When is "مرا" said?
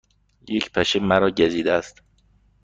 0.99-1.31